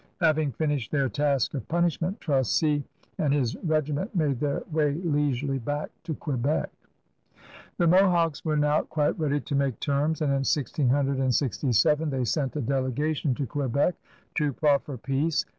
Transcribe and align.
Having 0.19 0.53
finished 0.53 0.91
their 0.91 1.09
task 1.09 1.53
of 1.53 1.67
punishment, 1.67 2.19
Tracy 2.19 2.83
and 3.19 3.31
his 3.31 3.55
raiment 3.57 4.15
made 4.15 4.39
their 4.39 4.63
way 4.71 4.93
leisurely 4.95 5.59
back 5.59 5.91
to 6.05 6.15
Quebec. 6.15 6.71
The 7.77 7.85
Mohawks 7.85 8.43
were 8.43 8.57
now 8.57 8.81
quite 8.81 9.19
ready 9.19 9.39
to 9.41 9.53
make 9.53 9.79
terms, 9.79 10.21
and 10.21 10.31
in 10.31 10.37
1667 10.41 12.09
they 12.09 12.25
sent 12.25 12.55
a 12.55 12.61
delegation 12.61 13.35
to 13.35 13.45
Que 13.45 13.67
bec 13.67 13.93
to 14.33 14.51
proffer 14.53 14.97
peace. 14.97 15.45